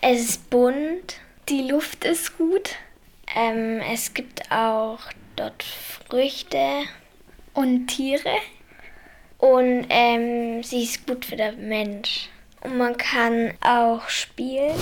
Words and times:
Es 0.00 0.20
ist 0.20 0.50
bunt, 0.50 1.20
die 1.48 1.68
Luft 1.68 2.04
ist 2.04 2.38
gut. 2.38 2.76
Ähm, 3.34 3.80
es 3.92 4.14
gibt 4.14 4.52
auch 4.52 5.00
dort 5.34 5.64
Früchte 5.64 6.82
und 7.52 7.88
Tiere. 7.88 8.36
Und 9.38 9.86
ähm, 9.88 10.62
sie 10.62 10.84
ist 10.84 11.04
gut 11.06 11.24
für 11.24 11.36
den 11.36 11.68
Mensch. 11.68 12.28
Und 12.60 12.78
man 12.78 12.96
kann 12.96 13.52
auch 13.60 14.08
spielen. 14.08 14.76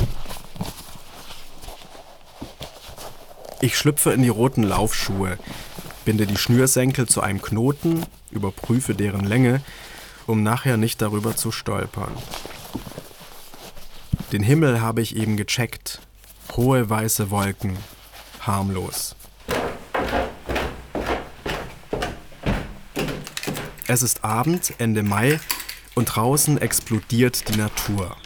Ich 3.62 3.78
schlüpfe 3.78 4.12
in 4.12 4.22
die 4.22 4.28
roten 4.28 4.62
Laufschuhe, 4.64 5.38
binde 6.04 6.26
die 6.26 6.37
Schnürsenkel 6.37 7.08
zu 7.08 7.22
einem 7.22 7.40
Knoten, 7.40 8.04
überprüfe 8.30 8.94
deren 8.94 9.24
Länge, 9.24 9.62
um 10.26 10.42
nachher 10.42 10.76
nicht 10.76 11.01
darüber 11.01 11.37
zu 11.37 11.53
stolpern. 11.53 12.12
Den 14.33 14.43
Himmel 14.43 14.81
habe 14.81 15.03
ich 15.03 15.15
eben 15.15 15.37
gecheckt. 15.37 16.01
Hohe 16.56 16.91
weiße 16.91 17.30
Wolken. 17.30 17.77
Harmlos. 18.41 19.15
Es 23.87 24.03
ist 24.03 24.25
Abend, 24.25 24.75
Ende 24.79 25.05
Mai, 25.05 25.39
und 25.95 26.07
draußen 26.07 26.61
explodiert 26.61 27.48
die 27.48 27.57
Natur. 27.57 28.17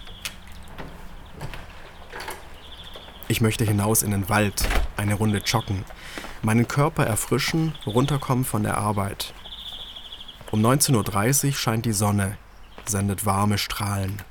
Ich 3.28 3.42
möchte 3.42 3.64
hinaus 3.66 4.02
in 4.02 4.10
den 4.10 4.30
Wald, 4.30 4.66
eine 4.96 5.14
Runde 5.14 5.42
joggen, 5.44 5.84
meinen 6.40 6.66
Körper 6.66 7.04
erfrischen, 7.04 7.74
runterkommen 7.86 8.46
von 8.46 8.62
der 8.62 8.78
Arbeit. 8.78 9.34
Um 10.50 10.64
19.30 10.64 11.46
Uhr 11.46 11.52
scheint 11.52 11.84
die 11.84 11.92
Sonne, 11.92 12.38
sendet 12.86 13.26
warme 13.26 13.58
Strahlen. 13.58 14.22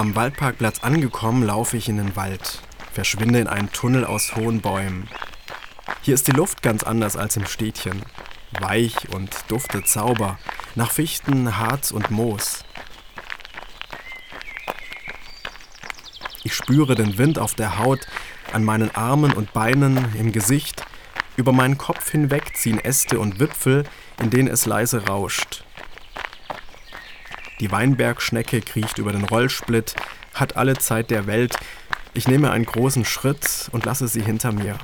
Am 0.00 0.16
Waldparkplatz 0.16 0.78
angekommen, 0.78 1.42
laufe 1.42 1.76
ich 1.76 1.90
in 1.90 1.98
den 1.98 2.16
Wald, 2.16 2.62
verschwinde 2.90 3.38
in 3.38 3.46
einen 3.46 3.70
Tunnel 3.70 4.06
aus 4.06 4.34
hohen 4.34 4.62
Bäumen. 4.62 5.08
Hier 6.00 6.14
ist 6.14 6.26
die 6.26 6.32
Luft 6.32 6.62
ganz 6.62 6.84
anders 6.84 7.18
als 7.18 7.36
im 7.36 7.44
Städtchen. 7.44 8.00
Weich 8.58 8.94
und 9.10 9.30
duftet 9.48 9.86
Zauber, 9.88 10.38
nach 10.74 10.90
Fichten, 10.90 11.58
Harz 11.58 11.90
und 11.90 12.10
Moos. 12.10 12.64
Ich 16.44 16.54
spüre 16.54 16.94
den 16.94 17.18
Wind 17.18 17.38
auf 17.38 17.54
der 17.54 17.78
Haut, 17.78 18.06
an 18.54 18.64
meinen 18.64 18.94
Armen 18.94 19.34
und 19.34 19.52
Beinen, 19.52 20.16
im 20.18 20.32
Gesicht. 20.32 20.82
Über 21.36 21.52
meinen 21.52 21.76
Kopf 21.76 22.10
hinweg 22.10 22.56
ziehen 22.56 22.78
Äste 22.78 23.20
und 23.20 23.38
Wipfel, 23.38 23.84
in 24.18 24.30
denen 24.30 24.48
es 24.48 24.64
leise 24.64 25.08
rauscht. 25.08 25.62
Die 27.60 27.70
Weinbergschnecke 27.70 28.62
kriecht 28.62 28.96
über 28.96 29.12
den 29.12 29.24
Rollsplit, 29.24 29.94
hat 30.32 30.56
alle 30.56 30.78
Zeit 30.78 31.10
der 31.10 31.26
Welt. 31.26 31.56
Ich 32.14 32.26
nehme 32.26 32.50
einen 32.50 32.64
großen 32.64 33.04
Schritt 33.04 33.68
und 33.72 33.84
lasse 33.84 34.08
sie 34.08 34.22
hinter 34.22 34.50
mir. 34.50 34.78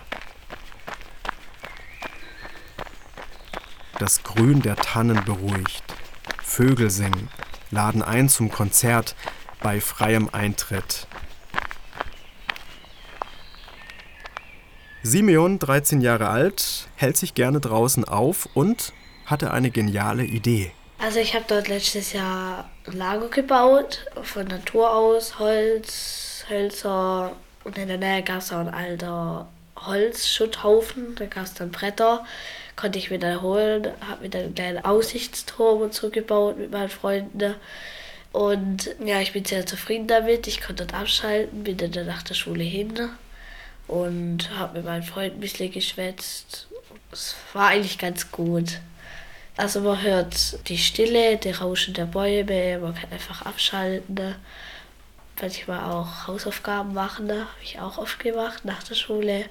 Das 3.98 4.22
Grün 4.22 4.60
der 4.60 4.76
Tannen 4.76 5.24
beruhigt. 5.24 5.84
Vögel 6.42 6.90
singen, 6.90 7.30
laden 7.70 8.02
ein 8.02 8.28
zum 8.28 8.50
Konzert 8.50 9.16
bei 9.62 9.80
freiem 9.80 10.28
Eintritt. 10.30 11.06
Simeon, 15.02 15.58
13 15.58 16.02
Jahre 16.02 16.28
alt, 16.28 16.88
hält 16.96 17.16
sich 17.16 17.32
gerne 17.32 17.60
draußen 17.60 18.04
auf 18.04 18.48
und 18.52 18.92
hatte 19.24 19.50
eine 19.50 19.70
geniale 19.70 20.24
Idee. 20.24 20.72
Also 21.06 21.20
ich 21.20 21.36
habe 21.36 21.44
dort 21.46 21.68
letztes 21.68 22.14
Jahr 22.14 22.68
ein 22.84 22.96
Lager 22.96 23.28
gebaut, 23.28 24.04
von 24.24 24.44
Natur 24.48 24.92
aus, 24.92 25.38
Holz, 25.38 26.44
Hölzer 26.50 27.36
und 27.62 27.78
in 27.78 27.86
der 27.86 27.96
Nähe 27.96 28.24
gab 28.24 28.38
es 28.38 28.52
auch 28.52 28.58
ein 28.58 28.74
alter 28.74 29.46
Holzschutthaufen, 29.76 31.14
da 31.14 31.26
gab 31.26 31.44
es 31.44 31.54
dann 31.54 31.70
Bretter, 31.70 32.26
konnte 32.74 32.98
ich 32.98 33.12
wieder 33.12 33.40
holen, 33.40 33.86
habe 34.00 34.22
mir 34.22 34.30
dann 34.30 34.42
einen 34.46 34.54
kleinen 34.56 34.84
Aussichtsturm 34.84 35.82
und 35.82 35.94
so 35.94 36.10
gebaut 36.10 36.58
mit 36.58 36.72
meinen 36.72 36.88
Freunden. 36.88 37.54
Und 38.32 38.90
ja, 38.98 39.20
ich 39.20 39.32
bin 39.32 39.44
sehr 39.44 39.64
zufrieden 39.64 40.08
damit. 40.08 40.48
Ich 40.48 40.60
konnte 40.60 40.86
dort 40.86 41.00
abschalten, 41.00 41.62
bin 41.62 41.76
dann 41.76 42.04
nach 42.04 42.24
der 42.24 42.34
Schule 42.34 42.64
hin 42.64 43.10
und 43.86 44.50
habe 44.58 44.78
mit 44.78 44.84
meinen 44.84 45.04
Freunden 45.04 45.36
ein 45.36 45.40
bisschen 45.40 45.70
geschwätzt. 45.70 46.66
Es 47.12 47.36
war 47.52 47.68
eigentlich 47.68 47.96
ganz 47.96 48.32
gut. 48.32 48.80
Also 49.56 49.80
man 49.80 50.02
hört 50.02 50.68
die 50.68 50.76
Stille, 50.76 51.38
die 51.38 51.50
Rauschen 51.50 51.94
der 51.94 52.04
Bäume, 52.04 52.78
man 52.78 52.94
kann 52.94 53.10
einfach 53.10 53.42
abschalten. 53.42 54.34
Manchmal 55.40 55.90
auch 55.90 56.26
Hausaufgaben 56.26 56.92
machen, 56.92 57.30
habe 57.30 57.46
ich 57.62 57.80
auch 57.80 57.96
oft 57.96 58.18
gemacht 58.18 58.64
nach 58.64 58.82
der 58.82 58.94
Schule. 58.94 59.46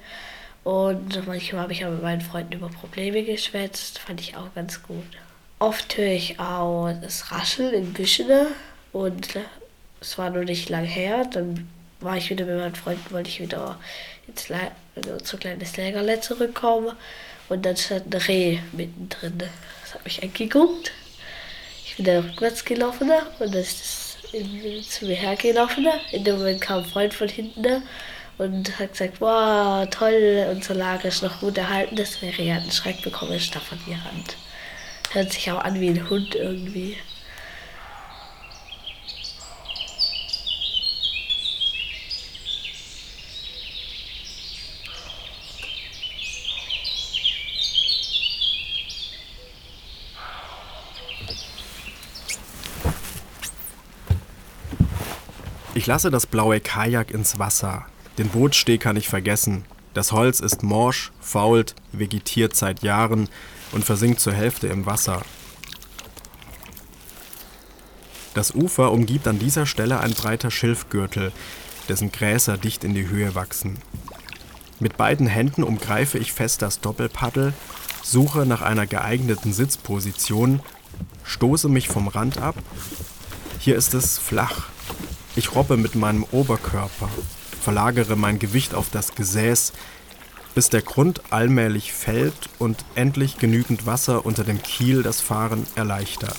Und 0.62 1.26
manchmal 1.26 1.62
habe 1.62 1.72
ich 1.72 1.84
auch 1.84 1.90
mit 1.90 2.02
meinen 2.02 2.20
Freunden 2.20 2.54
über 2.54 2.68
Probleme 2.68 3.22
geschwätzt, 3.24 3.98
fand 3.98 4.20
ich 4.20 4.36
auch 4.36 4.52
ganz 4.54 4.82
gut. 4.82 5.04
Oft 5.58 5.96
höre 5.96 6.12
ich 6.12 6.38
auch 6.38 6.92
das 7.02 7.32
Rascheln 7.32 7.72
in 7.72 7.92
Büschen 7.92 8.30
und 8.92 9.28
es 10.00 10.18
war 10.18 10.30
noch 10.30 10.44
nicht 10.44 10.68
lang 10.68 10.84
her. 10.84 11.24
Dann 11.32 11.68
war 12.00 12.16
ich 12.16 12.30
wieder 12.30 12.44
mit 12.44 12.58
meinen 12.58 12.74
Freunden, 12.74 13.10
wollte 13.10 13.28
ich 13.28 13.40
wieder 13.40 13.78
ins 14.28 14.48
Le 14.48 14.70
also 14.94 15.18
zu 15.18 15.36
kleines 15.36 15.76
Lägerle 15.76 16.20
zurückkommen 16.20 16.92
und 17.48 17.64
dann 17.64 17.76
stand 17.76 18.14
ein 18.14 18.20
Reh 18.22 18.58
mittendrin 18.72 19.50
hat 19.96 20.04
mich 20.04 20.22
angeguckt. 20.22 20.92
Ich 21.84 21.96
bin 21.96 22.04
dann 22.04 22.24
rückwärts 22.24 22.64
gelaufen 22.64 23.10
und 23.38 23.54
dann 23.54 23.62
ist 23.62 24.16
es 24.32 24.88
zu 24.90 25.06
mir 25.06 25.14
hergelaufen. 25.14 25.86
In 26.12 26.24
dem 26.24 26.38
Moment 26.38 26.60
kam 26.60 26.80
ein 26.80 26.84
Freund 26.84 27.14
von 27.14 27.28
hinten 27.28 27.82
und 28.38 28.78
hat 28.78 28.92
gesagt, 28.92 29.20
wow, 29.20 29.88
toll, 29.90 30.46
unser 30.50 30.74
Lager 30.74 31.08
ist 31.08 31.22
noch 31.22 31.40
gut 31.40 31.56
erhalten. 31.56 31.96
Das 31.96 32.20
wäre 32.20 32.42
ja 32.42 32.56
ein 32.56 32.70
Schreck 32.70 33.02
bekommen, 33.02 33.32
ist 33.32 33.54
da 33.54 33.60
von 33.60 33.78
ihr 33.86 34.02
Hand. 34.04 34.36
Hört 35.12 35.32
sich 35.32 35.50
auch 35.50 35.64
an 35.64 35.80
wie 35.80 35.88
ein 35.88 36.10
Hund 36.10 36.34
irgendwie. 36.34 36.98
Ich 55.76 55.86
lasse 55.86 56.10
das 56.10 56.24
blaue 56.24 56.58
Kajak 56.58 57.10
ins 57.10 57.38
Wasser. 57.38 57.84
Den 58.16 58.30
Bootsteg 58.30 58.80
kann 58.80 58.96
ich 58.96 59.10
vergessen. 59.10 59.66
Das 59.92 60.10
Holz 60.10 60.40
ist 60.40 60.62
morsch, 60.62 61.12
fault, 61.20 61.74
vegetiert 61.92 62.56
seit 62.56 62.82
Jahren 62.82 63.28
und 63.72 63.84
versinkt 63.84 64.20
zur 64.20 64.32
Hälfte 64.32 64.68
im 64.68 64.86
Wasser. 64.86 65.20
Das 68.32 68.54
Ufer 68.54 68.90
umgibt 68.90 69.28
an 69.28 69.38
dieser 69.38 69.66
Stelle 69.66 70.00
ein 70.00 70.14
breiter 70.14 70.50
Schilfgürtel, 70.50 71.30
dessen 71.90 72.10
Gräser 72.10 72.56
dicht 72.56 72.82
in 72.82 72.94
die 72.94 73.08
Höhe 73.08 73.34
wachsen. 73.34 73.76
Mit 74.80 74.96
beiden 74.96 75.26
Händen 75.26 75.62
umgreife 75.62 76.16
ich 76.16 76.32
fest 76.32 76.62
das 76.62 76.80
Doppelpaddel, 76.80 77.52
suche 78.02 78.46
nach 78.46 78.62
einer 78.62 78.86
geeigneten 78.86 79.52
Sitzposition, 79.52 80.60
stoße 81.24 81.68
mich 81.68 81.88
vom 81.88 82.08
Rand 82.08 82.38
ab. 82.38 82.54
Hier 83.58 83.76
ist 83.76 83.92
es 83.92 84.16
flach, 84.16 84.70
ich 85.36 85.54
robbe 85.54 85.76
mit 85.76 85.94
meinem 85.94 86.24
Oberkörper, 86.32 87.08
verlagere 87.60 88.16
mein 88.16 88.38
Gewicht 88.38 88.74
auf 88.74 88.88
das 88.90 89.14
Gesäß, 89.14 89.72
bis 90.54 90.70
der 90.70 90.80
Grund 90.80 91.20
allmählich 91.30 91.92
fällt 91.92 92.48
und 92.58 92.84
endlich 92.94 93.36
genügend 93.36 93.84
Wasser 93.84 94.24
unter 94.24 94.42
dem 94.42 94.62
Kiel 94.62 95.02
das 95.02 95.20
Fahren 95.20 95.66
erleichtert. 95.74 96.38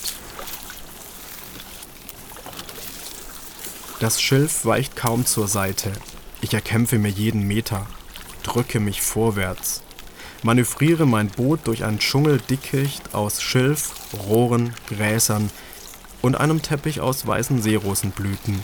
Das 3.99 4.21
Schilf 4.21 4.65
weicht 4.65 4.95
kaum 4.95 5.25
zur 5.25 5.47
Seite. 5.47 5.91
Ich 6.41 6.53
erkämpfe 6.53 6.97
mir 6.97 7.09
jeden 7.09 7.47
Meter, 7.47 7.85
drücke 8.41 8.79
mich 8.79 9.01
vorwärts, 9.01 9.83
manövriere 10.41 11.05
mein 11.05 11.29
Boot 11.29 11.61
durch 11.65 11.83
ein 11.83 11.99
Dschungeldickicht 11.99 13.13
aus 13.13 13.41
Schilf, 13.41 13.91
Rohren, 14.27 14.73
Gräsern 14.87 15.51
und 16.21 16.35
einem 16.35 16.61
Teppich 16.63 17.01
aus 17.01 17.25
weißen 17.25 17.61
Seerosenblüten. 17.61 18.59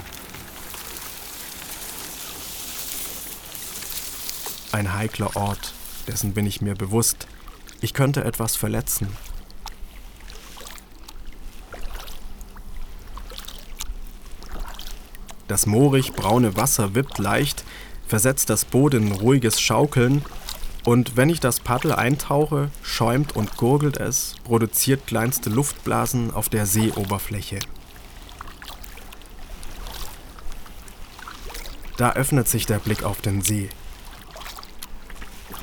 Ein 4.74 4.96
heikler 4.96 5.36
Ort, 5.36 5.72
dessen 6.08 6.34
bin 6.34 6.48
ich 6.48 6.60
mir 6.60 6.74
bewusst. 6.74 7.28
Ich 7.80 7.94
könnte 7.94 8.24
etwas 8.24 8.56
verletzen. 8.56 9.08
Das 15.48 15.68
moorig 15.68 16.14
braune 16.14 16.56
Wasser 16.58 16.96
wippt 16.96 17.20
leicht, 17.20 17.64
versetzt 18.08 18.50
das 18.50 18.66
Boot 18.66 18.96
in 18.96 19.12
ruhiges 19.12 19.62
Schaukeln 19.62 20.26
und 20.84 21.16
wenn 21.16 21.30
ich 21.30 21.40
das 21.40 21.60
Paddel 21.60 21.94
eintauche, 21.94 22.72
schäumt 22.82 23.36
und 23.36 23.58
gurgelt 23.58 23.98
es, 23.98 24.34
produziert 24.44 25.06
kleinste 25.06 25.52
Luftblasen 25.52 26.32
auf 26.32 26.50
der 26.50 26.66
Seeoberfläche. 26.66 27.60
Da 31.98 32.14
öffnet 32.14 32.48
sich 32.48 32.66
der 32.66 32.80
Blick 32.80 33.04
auf 33.04 33.22
den 33.22 33.44
See. 33.44 33.70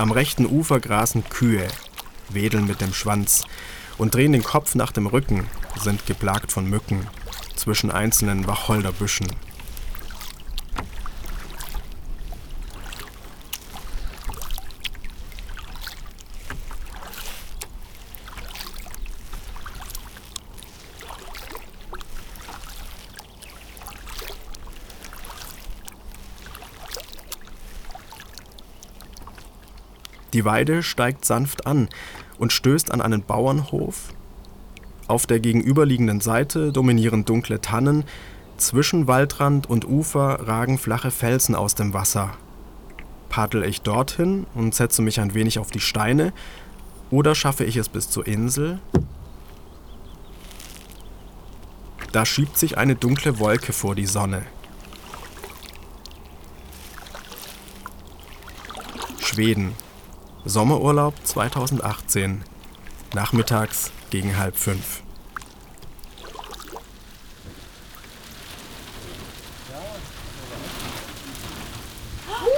Am 0.01 0.13
rechten 0.13 0.47
Ufer 0.47 0.81
grasen 0.81 1.29
Kühe, 1.29 1.69
wedeln 2.31 2.67
mit 2.67 2.81
dem 2.81 2.95
Schwanz 2.95 3.45
und 3.99 4.15
drehen 4.15 4.33
den 4.33 4.43
Kopf 4.43 4.75
nach 4.75 4.93
dem 4.93 5.07
Rücken, 5.07 5.47
sind 5.79 6.07
geplagt 6.07 6.53
von 6.53 6.65
Mücken 6.65 7.07
zwischen 7.55 7.91
einzelnen 7.91 8.47
Wacholderbüschen. 8.47 9.27
Die 30.33 30.45
Weide 30.45 30.83
steigt 30.83 31.25
sanft 31.25 31.67
an 31.67 31.89
und 32.39 32.53
stößt 32.53 32.93
an 32.93 33.01
einen 33.01 33.23
Bauernhof. 33.23 34.13
Auf 35.09 35.27
der 35.27 35.41
gegenüberliegenden 35.41 36.21
Seite 36.21 36.73
dominieren 36.73 37.25
dunkle 37.25 37.61
Tannen, 37.61 38.05
zwischen 38.57 39.09
Waldrand 39.09 39.69
und 39.69 39.89
Ufer 39.89 40.47
ragen 40.47 40.79
flache 40.79 41.11
Felsen 41.11 41.55
aus 41.55 41.75
dem 41.75 41.95
Wasser. 41.95 42.35
Paddel 43.29 43.65
ich 43.65 43.81
dorthin 43.81 44.47
und 44.55 44.75
setze 44.75 45.03
mich 45.03 45.19
ein 45.19 45.35
wenig 45.35 45.59
auf 45.59 45.71
die 45.71 45.81
Steine, 45.81 46.33
oder 47.11 47.35
schaffe 47.35 47.65
ich 47.65 47.77
es 47.77 47.89
bis 47.89 48.09
zur 48.09 48.27
Insel? 48.27 48.79
Da 52.13 52.25
schiebt 52.27 52.59
sich 52.59 52.77
eine 52.77 52.95
dunkle 52.95 53.39
Wolke 53.39 53.73
vor 53.73 53.95
die 53.95 54.07
Sonne. 54.07 54.43
Schweden, 59.21 59.75
Sommerurlaub 60.45 61.15
2018. 61.25 62.43
Nachmittags 63.15 63.93
gegen 64.11 64.37
halb 64.39 64.57
fünf. 64.57 65.03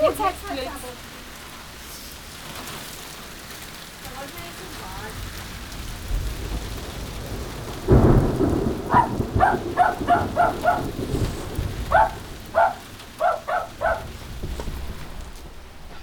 Jetzt 0.03 0.19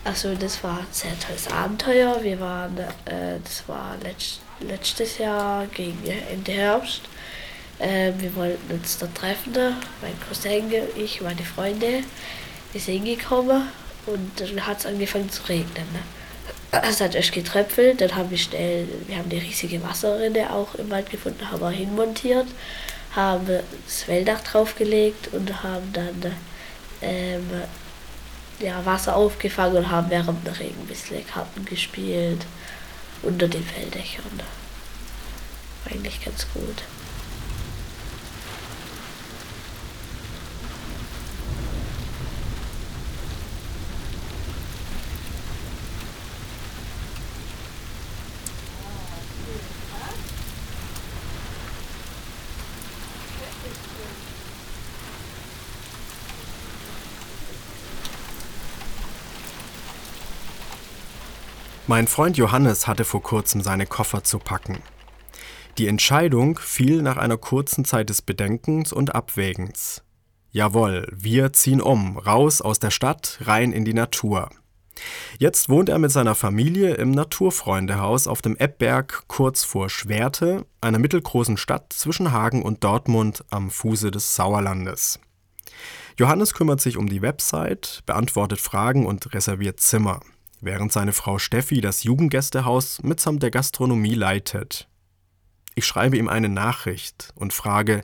Also 0.03 0.33
das 0.33 0.63
war 0.63 0.79
ein 0.79 0.87
sehr 0.91 1.17
tolles 1.19 1.47
Abenteuer. 1.47 2.23
Wir 2.23 2.39
waren, 2.39 2.77
äh, 2.77 3.39
das 3.43 3.67
war 3.67 3.95
letzt, 4.03 4.39
letztes 4.61 5.17
Jahr 5.17 5.67
gegen 5.67 5.99
Ende 6.31 6.51
Herbst. 6.51 7.01
Äh, 7.79 8.13
wir 8.17 8.35
wollten 8.35 8.73
uns 8.73 8.97
da 8.97 9.07
treffen, 9.07 9.53
mein 9.53 10.19
Cousin, 10.27 10.71
ich, 10.95 11.21
meine 11.21 11.43
Freunde. 11.43 12.03
Wir 12.71 12.81
sind 12.81 13.05
hingekommen 13.05 13.63
und 14.05 14.31
dann 14.37 14.67
hat 14.67 14.79
es 14.79 14.85
angefangen 14.85 15.29
zu 15.29 15.43
regnen. 15.43 15.85
Ne? 15.93 15.99
Es 16.71 17.01
hat 17.01 17.15
erst 17.15 17.31
getröpfelt, 17.31 18.01
dann 18.01 18.15
haben 18.15 18.29
wir 18.29 18.37
schnell, 18.37 18.87
wir 19.07 19.17
haben 19.17 19.29
eine 19.31 19.41
riesige 19.41 19.81
Wasserrinne 19.83 20.53
auch 20.53 20.75
im 20.75 20.89
Wald 20.91 21.09
gefunden, 21.09 21.49
haben 21.49 21.61
wir 21.61 21.71
hinmontiert, 21.71 22.47
haben 23.15 23.47
das 23.47 24.07
Welldach 24.07 24.41
draufgelegt 24.41 25.33
und 25.33 25.63
haben 25.63 25.91
dann 25.93 26.35
ähm, 27.01 27.49
ja, 28.59 28.85
Wasser 28.85 29.15
aufgefangen 29.15 29.77
und 29.77 29.91
haben 29.91 30.09
während 30.09 30.45
dem 30.45 30.53
Regen 30.53 30.81
ein 30.81 30.87
bisschen 30.87 31.25
Karten 31.25 31.65
gespielt 31.65 32.45
unter 33.21 33.47
den 33.47 33.63
Felldächern. 33.63 34.23
War 35.83 35.93
eigentlich 35.93 36.23
ganz 36.23 36.47
gut. 36.53 36.83
Mein 61.89 62.05
Freund 62.05 62.37
Johannes 62.37 62.85
hatte 62.85 63.03
vor 63.03 63.23
kurzem 63.23 63.61
seine 63.61 63.87
Koffer 63.87 64.23
zu 64.23 64.37
packen. 64.37 64.77
Die 65.79 65.87
Entscheidung 65.87 66.59
fiel 66.59 67.01
nach 67.01 67.17
einer 67.17 67.37
kurzen 67.37 67.83
Zeit 67.83 68.11
des 68.11 68.21
Bedenkens 68.21 68.93
und 68.93 69.15
Abwägens. 69.15 70.03
Jawohl, 70.51 71.07
wir 71.11 71.51
ziehen 71.51 71.81
um, 71.81 72.19
raus 72.19 72.61
aus 72.61 72.77
der 72.77 72.91
Stadt, 72.91 73.39
rein 73.41 73.71
in 73.71 73.85
die 73.85 73.95
Natur. 73.95 74.51
Jetzt 75.39 75.67
wohnt 75.67 75.89
er 75.89 75.97
mit 75.97 76.11
seiner 76.11 76.35
Familie 76.35 76.93
im 76.93 77.09
Naturfreundehaus 77.09 78.27
auf 78.27 78.43
dem 78.43 78.55
Eppberg 78.55 79.23
kurz 79.25 79.63
vor 79.63 79.89
Schwerte, 79.89 80.67
einer 80.81 80.99
mittelgroßen 80.99 81.57
Stadt 81.57 81.91
zwischen 81.91 82.31
Hagen 82.31 82.61
und 82.61 82.83
Dortmund 82.83 83.43
am 83.49 83.71
Fuße 83.71 84.11
des 84.11 84.35
Sauerlandes. 84.35 85.19
Johannes 86.19 86.53
kümmert 86.53 86.81
sich 86.81 86.97
um 86.97 87.09
die 87.09 87.23
Website, 87.23 88.03
beantwortet 88.05 88.59
Fragen 88.59 89.07
und 89.07 89.33
reserviert 89.33 89.79
Zimmer 89.79 90.19
während 90.61 90.91
seine 90.91 91.13
Frau 91.13 91.39
Steffi 91.39 91.81
das 91.81 92.03
Jugendgästehaus 92.03 93.01
mitsamt 93.03 93.43
der 93.43 93.51
Gastronomie 93.51 94.15
leitet. 94.15 94.87
Ich 95.75 95.85
schreibe 95.85 96.17
ihm 96.17 96.27
eine 96.27 96.49
Nachricht 96.49 97.31
und 97.35 97.53
frage, 97.53 98.03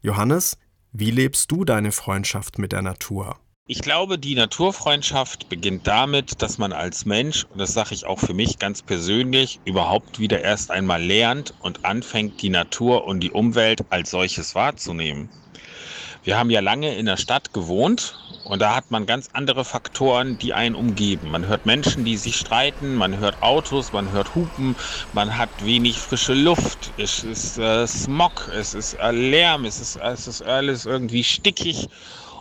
Johannes, 0.00 0.58
wie 0.92 1.10
lebst 1.10 1.50
du 1.50 1.64
deine 1.64 1.92
Freundschaft 1.92 2.58
mit 2.58 2.72
der 2.72 2.82
Natur? 2.82 3.38
Ich 3.68 3.80
glaube, 3.80 4.18
die 4.18 4.34
Naturfreundschaft 4.34 5.48
beginnt 5.48 5.86
damit, 5.86 6.42
dass 6.42 6.58
man 6.58 6.72
als 6.72 7.06
Mensch, 7.06 7.44
und 7.44 7.58
das 7.58 7.72
sage 7.72 7.94
ich 7.94 8.04
auch 8.04 8.18
für 8.18 8.34
mich 8.34 8.58
ganz 8.58 8.82
persönlich, 8.82 9.60
überhaupt 9.64 10.18
wieder 10.18 10.42
erst 10.42 10.70
einmal 10.72 11.02
lernt 11.02 11.54
und 11.60 11.84
anfängt, 11.84 12.42
die 12.42 12.50
Natur 12.50 13.04
und 13.04 13.20
die 13.20 13.30
Umwelt 13.30 13.84
als 13.90 14.10
solches 14.10 14.54
wahrzunehmen. 14.54 15.28
Wir 16.24 16.38
haben 16.38 16.50
ja 16.50 16.60
lange 16.60 16.94
in 16.94 17.06
der 17.06 17.16
Stadt 17.16 17.52
gewohnt 17.52 18.14
und 18.44 18.62
da 18.62 18.76
hat 18.76 18.92
man 18.92 19.06
ganz 19.06 19.28
andere 19.32 19.64
Faktoren, 19.64 20.38
die 20.38 20.52
einen 20.52 20.76
umgeben. 20.76 21.28
Man 21.30 21.46
hört 21.48 21.66
Menschen, 21.66 22.04
die 22.04 22.16
sich 22.16 22.36
streiten, 22.36 22.94
man 22.94 23.18
hört 23.18 23.42
Autos, 23.42 23.90
man 23.90 24.12
hört 24.12 24.36
Hupen, 24.36 24.76
man 25.10 25.36
hat 25.36 25.50
wenig 25.64 25.98
frische 26.00 26.34
Luft, 26.34 26.94
es 26.96 27.24
ist 27.24 27.58
äh, 27.58 27.88
Smog, 27.88 28.48
es 28.54 28.72
ist 28.72 28.94
äh, 28.94 29.10
Lärm, 29.10 29.64
es 29.64 29.80
ist, 29.80 29.96
es 29.96 30.28
ist 30.28 30.42
alles 30.42 30.86
irgendwie 30.86 31.24
stickig 31.24 31.88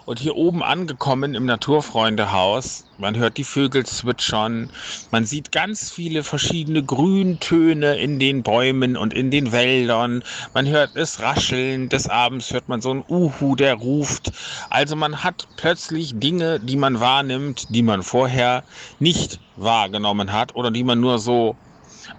und 0.05 0.19
hier 0.19 0.35
oben 0.35 0.63
angekommen 0.63 1.35
im 1.35 1.45
Naturfreundehaus, 1.45 2.85
man 2.97 3.17
hört 3.17 3.37
die 3.37 3.43
Vögel 3.43 3.85
zwitschern, 3.85 4.71
man 5.11 5.25
sieht 5.25 5.51
ganz 5.51 5.91
viele 5.91 6.23
verschiedene 6.23 6.83
Grüntöne 6.83 7.95
in 7.97 8.19
den 8.19 8.43
Bäumen 8.43 8.97
und 8.97 9.13
in 9.13 9.31
den 9.31 9.51
Wäldern, 9.51 10.23
man 10.53 10.67
hört 10.67 10.95
es 10.95 11.19
rascheln, 11.19 11.89
des 11.89 12.09
Abends 12.09 12.51
hört 12.51 12.67
man 12.67 12.81
so 12.81 12.91
einen 12.91 13.03
Uhu, 13.07 13.55
der 13.55 13.75
ruft. 13.75 14.31
Also 14.69 14.95
man 14.95 15.23
hat 15.23 15.47
plötzlich 15.55 16.13
Dinge, 16.15 16.59
die 16.59 16.77
man 16.77 16.99
wahrnimmt, 16.99 17.65
die 17.69 17.83
man 17.83 18.03
vorher 18.03 18.63
nicht 18.99 19.39
wahrgenommen 19.55 20.31
hat 20.31 20.55
oder 20.55 20.71
die 20.71 20.83
man 20.83 20.99
nur 20.99 21.19
so 21.19 21.55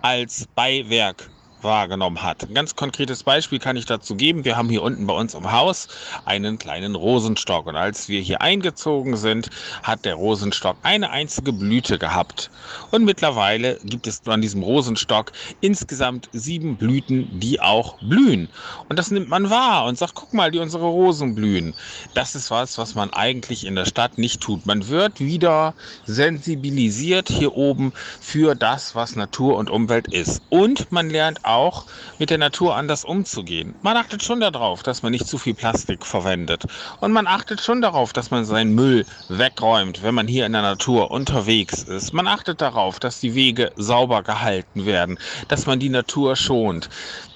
als 0.01 0.47
Beiwerk 0.55 1.31
wahrgenommen 1.65 2.23
hat. 2.23 2.43
Ein 2.43 2.55
ganz 2.55 2.77
konkretes 2.77 3.23
Beispiel 3.23 3.59
kann 3.59 3.77
ich 3.77 3.87
dazu 3.87 4.15
geben. 4.15 4.45
Wir 4.45 4.57
haben 4.57 4.69
hier 4.69 4.83
unten 4.83 5.07
bei 5.07 5.15
uns 5.15 5.35
im 5.35 5.53
Haus 5.53 5.89
einen 6.25 6.59
kleinen 6.59 6.95
Rosenstock 6.95 7.67
und 7.67 7.77
als 7.77 8.09
wir 8.09 8.21
hier 8.21 8.41
eingezogen 8.41 9.17
sind, 9.17 9.51
hat 9.83 10.05
der 10.05 10.15
Rosenstock 10.15 10.77
eine 10.83 11.11
einzige 11.11 11.53
Blüte 11.53 11.99
gehabt. 11.99 12.51
Und 12.91 13.05
mittlerweile 13.05 13.79
gibt 13.85 14.07
es 14.07 14.27
an 14.27 14.41
diesem 14.41 14.63
Rosenstock 14.63 15.33
insgesamt 15.61 16.29
sieben 16.33 16.77
Blüten, 16.77 17.39
die 17.39 17.61
auch 17.61 17.99
blühen. 18.01 18.49
Und 18.89 18.99
das 18.99 19.11
nimmt 19.11 19.29
man 19.29 19.51
wahr 19.51 19.87
und 19.87 19.99
sagt, 19.99 20.15
guck 20.15 20.35
mal, 20.35 20.51
die 20.51 20.59
unsere 20.59 20.87
Rosen 20.87 21.35
blühen. 21.35 21.75
Das 22.15 22.35
ist 22.35 22.51
was, 22.51 22.79
was 22.79 22.95
man 22.95 23.13
eigentlich 23.13 23.67
in 23.67 23.75
der 23.75 23.87
Stadt 23.87 24.19
nicht 24.19 24.41
tut. 24.41 24.67
Man 24.67 24.89
wird 24.89 25.21
wieder 25.21 25.75
sensibilisiert 26.07 27.29
hier 27.29 27.57
oben 27.57 27.93
für 28.21 28.55
das, 28.55 28.95
was 28.95 29.17
Natur 29.17 29.57
und 29.57 29.71
Umwelt 29.71 30.13
ist. 30.13 30.43
Und 30.51 30.91
man 30.91 31.11
lernt 31.11 31.45
auch 31.45 31.52
auch, 31.53 31.87
mit 32.19 32.31
der 32.31 32.39
Natur 32.39 32.77
anders 32.77 33.05
umzugehen. 33.05 33.75
Man 33.83 33.97
achtet 33.97 34.23
schon 34.23 34.41
darauf, 34.41 34.83
dass 34.83 35.03
man 35.03 35.13
nicht 35.13 35.27
zu 35.27 35.39
viel 35.39 35.55
Plastik 35.55 36.05
verwendet. 36.07 36.65
Und 37.01 37.13
man 37.13 37.27
achtet 37.27 37.61
schon 37.61 37.81
darauf, 37.81 38.13
dass 38.13 38.31
man 38.31 38.45
seinen 38.45 38.75
Müll 38.75 39.07
wegräumt, 39.29 40.03
wenn 40.03 40.15
man 40.15 40.29
hier 40.29 40.47
in 40.47 40.53
der 40.53 40.63
Natur 40.63 41.11
unterwegs 41.11 41.83
ist. 41.83 42.13
Man 42.13 42.27
achtet 42.27 42.61
darauf, 42.61 43.01
dass 43.01 43.21
die 43.21 43.35
Wege 43.35 43.73
sauber 43.77 44.23
gehalten 44.23 44.87
werden, 44.87 45.19
dass 45.49 45.67
man 45.67 45.79
die 45.81 45.89
Natur 45.91 46.37
schont. 46.37 46.89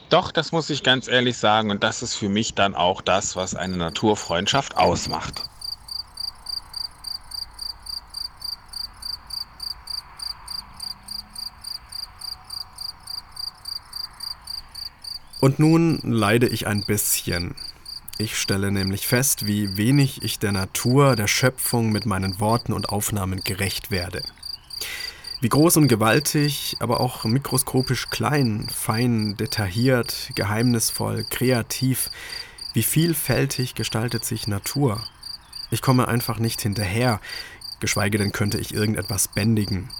Doch, 0.09 0.31
das 0.31 0.53
muss 0.53 0.71
ich 0.71 0.85
ganz 0.85 1.09
ehrlich 1.09 1.37
sagen, 1.37 1.71
und 1.71 1.83
das 1.83 2.03
ist 2.03 2.15
für 2.15 2.29
mich 2.29 2.55
dann 2.55 2.77
auch 2.77 3.01
das, 3.01 3.35
was 3.35 3.57
eine 3.57 3.77
Naturfreundschaft 3.77 4.77
ausmacht. 4.77 5.43
Und 15.47 15.61
nun 15.61 16.01
leide 16.03 16.49
ich 16.49 16.67
ein 16.67 16.83
bisschen. 16.83 17.55
Ich 18.19 18.37
stelle 18.37 18.73
nämlich 18.73 19.07
fest, 19.07 19.47
wie 19.47 19.77
wenig 19.77 20.25
ich 20.25 20.41
der 20.41 20.51
Natur, 20.51 21.15
der 21.15 21.29
Schöpfung 21.29 21.93
mit 21.93 22.05
meinen 22.05 22.41
Worten 22.41 22.73
und 22.73 22.89
Aufnahmen 22.89 23.39
gerecht 23.45 23.93
werde. 23.93 24.25
Wie 25.41 25.49
groß 25.49 25.77
und 25.77 25.87
gewaltig, 25.87 26.77
aber 26.81 26.99
auch 26.99 27.23
mikroskopisch 27.23 28.11
klein, 28.11 28.69
fein, 28.75 29.37
detailliert, 29.37 30.33
geheimnisvoll, 30.35 31.25
kreativ, 31.31 32.11
wie 32.75 32.83
vielfältig 32.83 33.77
gestaltet 33.77 34.25
sich 34.25 34.49
Natur. 34.49 35.01
Ich 35.71 35.81
komme 35.81 36.09
einfach 36.09 36.41
nicht 36.41 36.61
hinterher, 36.61 37.21
geschweige 37.79 38.19
denn 38.19 38.33
könnte 38.33 38.59
ich 38.59 38.75
irgendetwas 38.75 39.29
bändigen. 39.29 39.91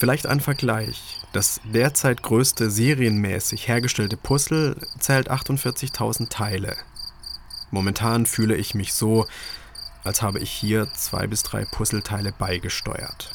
Vielleicht 0.00 0.26
ein 0.26 0.40
Vergleich. 0.40 1.15
Das 1.32 1.60
derzeit 1.64 2.22
größte 2.22 2.70
serienmäßig 2.70 3.68
hergestellte 3.68 4.16
Puzzle 4.16 4.76
zählt 4.98 5.30
48.000 5.30 6.28
Teile. 6.28 6.76
Momentan 7.70 8.26
fühle 8.26 8.56
ich 8.56 8.74
mich 8.74 8.94
so, 8.94 9.26
als 10.04 10.22
habe 10.22 10.38
ich 10.38 10.50
hier 10.50 10.88
zwei 10.94 11.26
bis 11.26 11.42
drei 11.42 11.64
Puzzleteile 11.64 12.32
beigesteuert. 12.32 13.30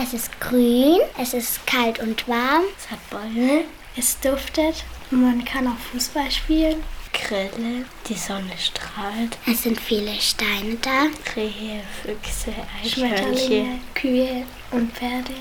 Es 0.00 0.14
ist 0.14 0.40
grün, 0.40 1.00
es 1.20 1.34
ist 1.34 1.66
kalt 1.66 1.98
und 1.98 2.26
warm, 2.28 2.62
es 2.78 2.90
hat 2.90 3.10
Bäume, 3.10 3.64
es 3.96 4.18
duftet, 4.20 4.84
man 5.10 5.44
kann 5.44 5.66
auch 5.66 5.78
Fußball 5.92 6.30
spielen. 6.30 6.82
Grille, 7.26 7.84
die 8.06 8.14
Sonne 8.14 8.56
strahlt. 8.56 9.38
Es 9.46 9.62
sind 9.62 9.80
viele 9.80 10.14
Steine 10.20 10.76
da. 10.76 11.06
Rehe, 11.34 11.82
Füchse, 12.02 12.54
Eichhörnchen, 12.82 13.80
Kühe 13.94 14.44
und 14.70 14.92
Pferde. 14.92 15.34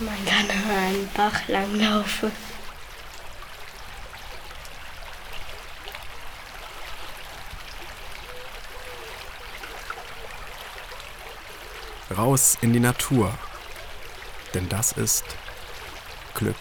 Man 0.00 0.24
kann 0.24 0.50
an 0.50 0.76
einen 0.76 1.10
Bach 1.14 1.48
langlaufen. 1.48 2.32
Raus 12.16 12.56
in 12.60 12.72
die 12.72 12.80
Natur. 12.80 13.36
Denn 14.52 14.68
das 14.68 14.92
ist 14.92 15.24
Glück. 16.34 16.56